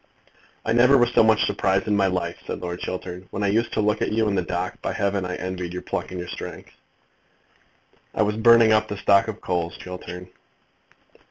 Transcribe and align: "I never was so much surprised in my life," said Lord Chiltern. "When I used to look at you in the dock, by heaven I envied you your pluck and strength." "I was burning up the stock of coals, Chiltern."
"I 0.65 0.73
never 0.73 0.97
was 0.97 1.13
so 1.13 1.21
much 1.21 1.45
surprised 1.45 1.85
in 1.85 1.95
my 1.95 2.07
life," 2.07 2.35
said 2.47 2.59
Lord 2.59 2.79
Chiltern. 2.79 3.27
"When 3.29 3.43
I 3.43 3.49
used 3.49 3.71
to 3.73 3.81
look 3.81 4.01
at 4.01 4.11
you 4.11 4.27
in 4.27 4.33
the 4.33 4.41
dock, 4.41 4.81
by 4.81 4.93
heaven 4.93 5.25
I 5.27 5.35
envied 5.35 5.73
you 5.73 5.73
your 5.73 5.81
pluck 5.83 6.09
and 6.11 6.27
strength." 6.27 6.71
"I 8.15 8.23
was 8.23 8.35
burning 8.35 8.71
up 8.73 8.87
the 8.87 8.97
stock 8.97 9.27
of 9.27 9.41
coals, 9.41 9.77
Chiltern." 9.77 10.29